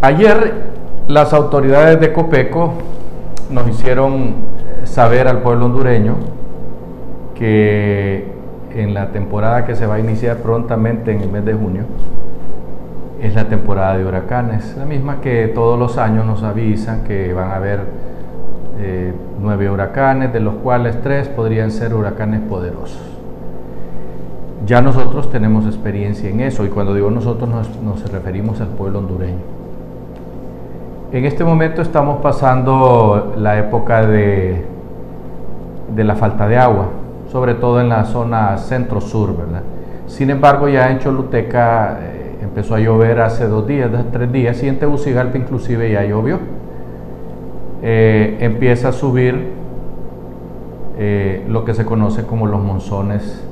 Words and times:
Ayer 0.00 0.54
las 1.08 1.32
autoridades 1.32 1.98
de 1.98 2.12
Copeco 2.12 2.74
nos 3.50 3.66
hicieron 3.66 4.34
saber 4.84 5.26
al 5.26 5.38
pueblo 5.38 5.66
hondureño 5.66 6.14
que 7.34 8.28
en 8.76 8.94
la 8.94 9.08
temporada 9.08 9.64
que 9.64 9.74
se 9.74 9.86
va 9.86 9.96
a 9.96 9.98
iniciar 9.98 10.36
prontamente 10.36 11.10
en 11.10 11.22
el 11.22 11.28
mes 11.30 11.44
de 11.44 11.54
junio 11.54 11.82
es 13.20 13.34
la 13.34 13.48
temporada 13.48 13.98
de 13.98 14.04
huracanes, 14.04 14.76
la 14.76 14.84
misma 14.84 15.20
que 15.20 15.48
todos 15.48 15.76
los 15.76 15.98
años 15.98 16.24
nos 16.24 16.44
avisan 16.44 17.02
que 17.02 17.32
van 17.32 17.50
a 17.50 17.56
haber 17.56 17.80
eh, 18.78 19.12
nueve 19.40 19.68
huracanes, 19.68 20.32
de 20.32 20.38
los 20.38 20.54
cuales 20.54 21.02
tres 21.02 21.26
podrían 21.26 21.72
ser 21.72 21.92
huracanes 21.92 22.40
poderosos. 22.42 23.02
Ya 24.64 24.80
nosotros 24.80 25.28
tenemos 25.32 25.66
experiencia 25.66 26.30
en 26.30 26.40
eso 26.40 26.64
y 26.64 26.68
cuando 26.68 26.94
digo 26.94 27.10
nosotros 27.10 27.48
nos 27.82 28.12
referimos 28.12 28.60
al 28.60 28.68
pueblo 28.68 29.00
hondureño. 29.00 29.57
En 31.10 31.24
este 31.24 31.42
momento 31.42 31.80
estamos 31.80 32.20
pasando 32.20 33.32
la 33.38 33.58
época 33.58 34.06
de, 34.06 34.62
de 35.94 36.04
la 36.04 36.16
falta 36.16 36.46
de 36.46 36.58
agua, 36.58 36.88
sobre 37.32 37.54
todo 37.54 37.80
en 37.80 37.88
la 37.88 38.04
zona 38.04 38.58
centro-sur, 38.58 39.34
¿verdad? 39.34 39.62
Sin 40.06 40.28
embargo, 40.28 40.68
ya 40.68 40.90
en 40.90 40.98
Choluteca 40.98 41.98
eh, 42.02 42.36
empezó 42.42 42.74
a 42.74 42.80
llover 42.80 43.20
hace 43.20 43.46
dos 43.48 43.66
días, 43.66 43.90
tres 44.12 44.30
días, 44.30 44.62
y 44.62 44.68
en 44.68 44.78
Tegucigalpa 44.78 45.38
inclusive 45.38 45.90
ya 45.90 46.04
llovió. 46.04 46.40
Eh, 47.82 48.36
empieza 48.40 48.88
a 48.88 48.92
subir 48.92 49.52
eh, 50.98 51.42
lo 51.48 51.64
que 51.64 51.72
se 51.72 51.86
conoce 51.86 52.26
como 52.26 52.46
los 52.46 52.62
monzones, 52.62 53.42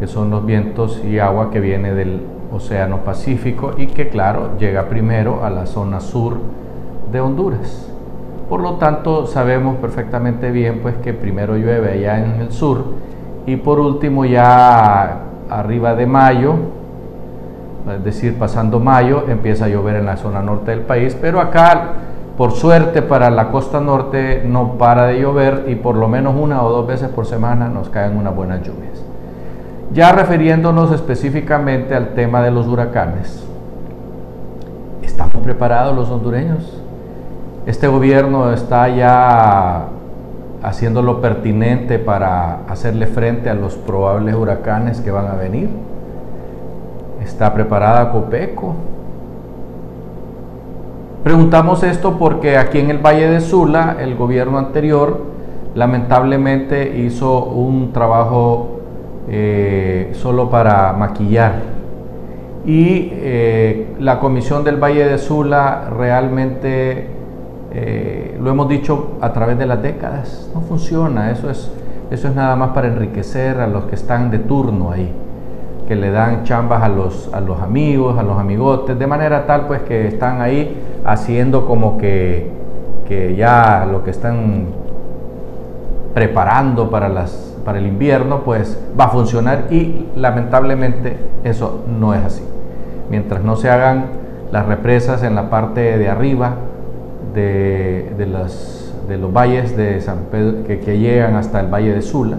que 0.00 0.06
son 0.06 0.30
los 0.30 0.46
vientos 0.46 1.02
y 1.04 1.18
agua 1.18 1.50
que 1.50 1.60
viene 1.60 1.92
del 1.92 2.22
Océano 2.52 2.98
Pacífico 2.98 3.72
y 3.76 3.86
que 3.86 4.08
claro 4.08 4.58
llega 4.58 4.88
primero 4.88 5.44
a 5.44 5.50
la 5.50 5.66
zona 5.66 6.00
sur 6.00 6.36
de 7.10 7.20
Honduras. 7.20 7.90
Por 8.48 8.60
lo 8.60 8.74
tanto, 8.74 9.26
sabemos 9.26 9.76
perfectamente 9.76 10.50
bien 10.50 10.80
pues 10.82 10.96
que 10.96 11.14
primero 11.14 11.56
llueve 11.56 11.92
allá 11.92 12.18
en 12.18 12.40
el 12.40 12.52
sur 12.52 12.84
y 13.46 13.56
por 13.56 13.80
último 13.80 14.24
ya 14.24 15.20
arriba 15.50 15.94
de 15.94 16.06
mayo, 16.06 16.54
es 17.96 18.04
decir, 18.04 18.38
pasando 18.38 18.80
mayo, 18.80 19.24
empieza 19.28 19.66
a 19.66 19.68
llover 19.68 19.96
en 19.96 20.06
la 20.06 20.16
zona 20.16 20.42
norte 20.42 20.70
del 20.70 20.80
país, 20.80 21.16
pero 21.20 21.40
acá, 21.40 21.92
por 22.36 22.52
suerte 22.52 23.02
para 23.02 23.30
la 23.30 23.50
costa 23.50 23.80
norte, 23.80 24.42
no 24.46 24.78
para 24.78 25.06
de 25.06 25.20
llover 25.20 25.64
y 25.68 25.74
por 25.74 25.96
lo 25.96 26.08
menos 26.08 26.34
una 26.38 26.62
o 26.62 26.70
dos 26.70 26.86
veces 26.86 27.08
por 27.08 27.26
semana 27.26 27.68
nos 27.68 27.90
caen 27.90 28.16
unas 28.16 28.34
buenas 28.34 28.62
lluvias. 28.62 29.04
Ya 29.92 30.12
refiriéndonos 30.12 30.92
específicamente 30.92 31.94
al 31.94 32.14
tema 32.14 32.42
de 32.42 32.50
los 32.50 32.66
huracanes, 32.66 33.44
¿estamos 35.02 35.36
preparados 35.36 35.94
los 35.94 36.10
hondureños? 36.10 36.80
Este 37.66 37.86
gobierno 37.86 38.52
está 38.52 38.88
ya 38.88 39.88
haciendo 40.62 41.02
lo 41.02 41.20
pertinente 41.20 41.98
para 41.98 42.60
hacerle 42.68 43.06
frente 43.06 43.50
a 43.50 43.54
los 43.54 43.76
probables 43.76 44.34
huracanes 44.34 45.00
que 45.00 45.10
van 45.10 45.28
a 45.28 45.34
venir. 45.34 45.68
¿Está 47.22 47.54
preparada 47.54 48.10
Copeco? 48.10 48.74
Preguntamos 51.22 51.82
esto 51.82 52.18
porque 52.18 52.58
aquí 52.58 52.78
en 52.80 52.90
el 52.90 52.98
Valle 52.98 53.28
de 53.28 53.40
Sula 53.40 53.96
el 53.98 54.14
gobierno 54.14 54.58
anterior 54.58 55.22
lamentablemente 55.74 56.98
hizo 56.98 57.44
un 57.44 57.92
trabajo 57.92 58.73
eh, 59.28 60.10
solo 60.14 60.50
para 60.50 60.92
maquillar. 60.92 61.74
Y 62.66 63.10
eh, 63.12 63.94
la 63.98 64.18
comisión 64.20 64.64
del 64.64 64.82
Valle 64.82 65.04
de 65.04 65.18
Sula 65.18 65.90
realmente 65.90 67.08
eh, 67.76 68.38
lo 68.40 68.50
hemos 68.50 68.68
dicho 68.68 69.18
a 69.20 69.32
través 69.32 69.58
de 69.58 69.66
las 69.66 69.82
décadas, 69.82 70.48
no 70.54 70.60
funciona, 70.60 71.32
eso 71.32 71.50
es, 71.50 71.70
eso 72.10 72.28
es 72.28 72.34
nada 72.34 72.54
más 72.54 72.70
para 72.70 72.86
enriquecer 72.86 73.60
a 73.60 73.66
los 73.66 73.84
que 73.84 73.96
están 73.96 74.30
de 74.30 74.38
turno 74.38 74.92
ahí, 74.92 75.10
que 75.88 75.96
le 75.96 76.10
dan 76.10 76.44
chambas 76.44 76.82
a 76.82 76.88
los, 76.88 77.34
a 77.34 77.40
los 77.40 77.60
amigos, 77.60 78.16
a 78.16 78.22
los 78.22 78.38
amigotes, 78.38 78.96
de 78.96 79.06
manera 79.08 79.44
tal 79.46 79.66
pues 79.66 79.82
que 79.82 80.06
están 80.06 80.40
ahí 80.40 80.76
haciendo 81.04 81.66
como 81.66 81.98
que, 81.98 82.48
que 83.08 83.34
ya 83.34 83.86
lo 83.90 84.04
que 84.04 84.10
están 84.12 84.66
preparando 86.14 86.88
para, 86.90 87.08
las, 87.08 87.53
para 87.64 87.78
el 87.78 87.86
invierno 87.86 88.40
pues 88.44 88.78
va 88.98 89.04
a 89.04 89.08
funcionar 89.08 89.66
y 89.70 90.06
lamentablemente 90.16 91.16
eso 91.44 91.84
no 91.98 92.14
es 92.14 92.24
así. 92.24 92.42
Mientras 93.10 93.42
no 93.42 93.56
se 93.56 93.70
hagan 93.70 94.06
las 94.52 94.66
represas 94.66 95.22
en 95.22 95.34
la 95.34 95.50
parte 95.50 95.98
de 95.98 96.08
arriba, 96.08 96.56
de, 97.34 98.06
los 99.18 99.32
valles 99.32 99.76
de 99.76 100.00
San 100.00 100.26
Pedro, 100.30 100.64
que, 100.64 100.98
llegan 100.98 101.34
hasta 101.36 101.60
el 101.60 101.72
valle 101.72 101.92
de 101.94 102.02
Sula, 102.02 102.36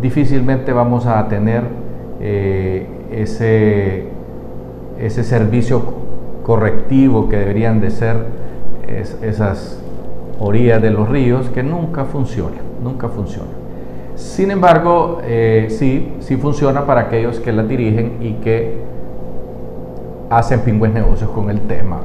difícilmente 0.00 0.72
vamos 0.72 1.06
a 1.06 1.26
tener 1.28 1.62
eh, 2.20 2.86
ese, 3.10 4.08
ese 5.00 5.24
servicio 5.24 5.82
correctivo 6.44 7.28
que 7.28 7.36
deberían 7.38 7.80
de 7.80 7.90
ser 7.90 8.16
esas 9.22 9.80
orillas 10.38 10.80
de 10.80 10.90
los 10.90 11.08
ríos 11.08 11.48
que 11.50 11.62
nunca 11.62 12.04
funciona, 12.04 12.56
nunca 12.82 13.08
funciona. 13.08 13.55
Sin 14.16 14.50
embargo, 14.50 15.20
eh, 15.22 15.68
sí, 15.70 16.12
sí 16.20 16.36
funciona 16.36 16.84
para 16.84 17.02
aquellos 17.02 17.38
que 17.38 17.52
la 17.52 17.62
dirigen 17.62 18.18
y 18.20 18.32
que 18.34 18.74
hacen 20.28 20.60
pingües 20.60 20.92
negocios 20.92 21.30
con 21.30 21.50
el 21.50 21.60
tema 21.60 22.00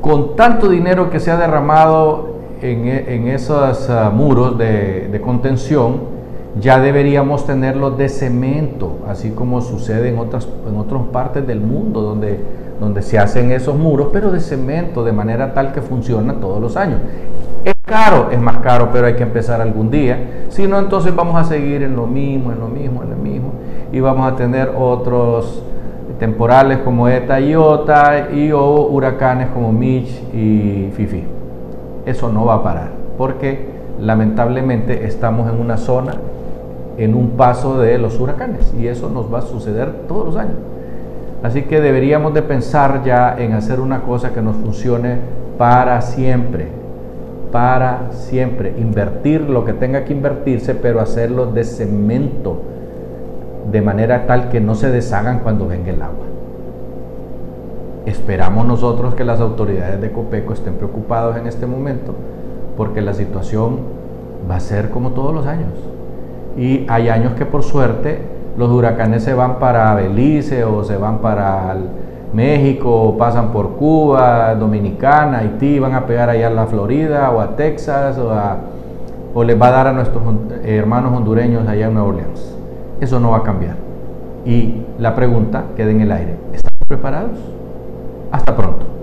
con 0.00 0.34
tanto 0.36 0.68
dinero 0.68 1.10
que 1.10 1.20
se 1.20 1.30
ha 1.30 1.36
derramado 1.36 2.30
en, 2.62 2.86
e, 2.86 3.34
esos 3.34 3.88
ah, 3.90 4.10
muros 4.14 4.56
de, 4.58 5.20
contención, 5.22 6.20
ya 6.60 6.80
deberíamos 6.80 7.46
tenerlos 7.46 7.96
de 7.96 8.08
cemento, 8.08 8.98
así 9.06 9.30
como 9.30 9.60
sucede 9.60 10.08
en 10.08 10.18
otras, 10.18 10.48
en 10.66 11.04
partes 11.06 11.46
del 11.46 11.60
mundo 11.60 12.00
donde, 12.02 12.40
donde 12.80 13.02
se 13.02 13.18
hacen 13.18 13.52
esos 13.52 13.76
muros, 13.76 14.08
pero 14.12 14.32
de 14.32 14.40
cemento, 14.40 15.04
de 15.04 15.12
manera 15.12 15.54
tal 15.54 15.72
que 15.72 15.80
funciona 15.80 16.34
todos 16.34 16.60
los 16.60 16.76
años. 16.76 16.98
Caro, 17.90 18.28
es 18.30 18.40
más 18.40 18.58
caro, 18.58 18.90
pero 18.92 19.08
hay 19.08 19.14
que 19.14 19.24
empezar 19.24 19.60
algún 19.60 19.90
día. 19.90 20.44
Si 20.48 20.68
no, 20.68 20.78
entonces 20.78 21.12
vamos 21.12 21.34
a 21.34 21.42
seguir 21.42 21.82
en 21.82 21.96
lo 21.96 22.06
mismo, 22.06 22.52
en 22.52 22.60
lo 22.60 22.68
mismo, 22.68 23.02
en 23.02 23.10
lo 23.10 23.16
mismo, 23.16 23.52
y 23.92 23.98
vamos 23.98 24.32
a 24.32 24.36
tener 24.36 24.72
otros 24.78 25.64
temporales 26.20 26.78
como 26.78 27.08
ETA 27.08 27.40
y 27.40 27.56
OTA 27.56 28.30
y 28.30 28.52
o 28.52 28.86
huracanes 28.86 29.48
como 29.48 29.72
Mitch 29.72 30.22
y 30.32 30.92
Fifi. 30.94 31.24
Eso 32.06 32.30
no 32.30 32.44
va 32.44 32.54
a 32.54 32.62
parar 32.62 32.90
porque 33.18 33.66
lamentablemente 34.00 35.04
estamos 35.04 35.52
en 35.52 35.60
una 35.60 35.76
zona, 35.76 36.14
en 36.96 37.12
un 37.16 37.30
paso 37.30 37.80
de 37.80 37.98
los 37.98 38.20
huracanes 38.20 38.72
y 38.78 38.86
eso 38.86 39.10
nos 39.10 39.34
va 39.34 39.40
a 39.40 39.42
suceder 39.42 40.06
todos 40.06 40.26
los 40.26 40.36
años. 40.36 40.54
Así 41.42 41.62
que 41.62 41.80
deberíamos 41.80 42.34
de 42.34 42.42
pensar 42.42 43.02
ya 43.04 43.34
en 43.36 43.52
hacer 43.52 43.80
una 43.80 44.02
cosa 44.02 44.32
que 44.32 44.42
nos 44.42 44.54
funcione 44.54 45.16
para 45.58 46.00
siempre, 46.02 46.79
para 47.52 48.12
siempre, 48.12 48.74
invertir 48.78 49.42
lo 49.42 49.64
que 49.64 49.72
tenga 49.72 50.04
que 50.04 50.12
invertirse, 50.12 50.74
pero 50.74 51.00
hacerlo 51.00 51.46
de 51.46 51.64
cemento, 51.64 52.62
de 53.70 53.82
manera 53.82 54.26
tal 54.26 54.48
que 54.48 54.60
no 54.60 54.74
se 54.74 54.90
deshagan 54.90 55.40
cuando 55.40 55.66
venga 55.66 55.90
el 55.90 56.02
agua. 56.02 56.26
Esperamos 58.06 58.66
nosotros 58.66 59.14
que 59.14 59.24
las 59.24 59.40
autoridades 59.40 60.00
de 60.00 60.10
Copeco 60.10 60.52
estén 60.52 60.74
preocupados 60.74 61.36
en 61.36 61.46
este 61.46 61.66
momento 61.66 62.14
porque 62.76 63.02
la 63.02 63.12
situación 63.12 63.78
va 64.50 64.56
a 64.56 64.60
ser 64.60 64.90
como 64.90 65.10
todos 65.10 65.34
los 65.34 65.46
años. 65.46 65.68
Y 66.56 66.86
hay 66.88 67.08
años 67.10 67.34
que 67.34 67.44
por 67.44 67.62
suerte 67.62 68.18
los 68.56 68.70
huracanes 68.70 69.22
se 69.22 69.34
van 69.34 69.58
para 69.58 69.94
Belice 69.94 70.64
o 70.64 70.82
se 70.82 70.96
van 70.96 71.18
para 71.18 71.76
México 72.32 73.16
pasan 73.18 73.50
por 73.50 73.76
Cuba, 73.76 74.54
Dominicana, 74.54 75.38
Haití, 75.38 75.78
van 75.78 75.94
a 75.94 76.06
pegar 76.06 76.30
allá 76.30 76.46
a 76.46 76.50
la 76.50 76.66
Florida 76.66 77.30
o 77.30 77.40
a 77.40 77.56
Texas 77.56 78.18
o, 78.18 78.30
o 79.34 79.44
les 79.44 79.60
va 79.60 79.68
a 79.68 79.70
dar 79.70 79.86
a 79.88 79.92
nuestros 79.92 80.22
hermanos 80.64 81.12
hondureños 81.12 81.66
allá 81.66 81.86
en 81.86 81.94
Nueva 81.94 82.08
Orleans. 82.08 82.56
Eso 83.00 83.18
no 83.18 83.30
va 83.30 83.38
a 83.38 83.42
cambiar. 83.42 83.76
Y 84.44 84.82
la 84.98 85.14
pregunta 85.14 85.64
queda 85.76 85.90
en 85.90 86.00
el 86.02 86.12
aire. 86.12 86.36
¿Estamos 86.52 86.86
preparados? 86.86 87.38
Hasta 88.30 88.56
pronto. 88.56 88.99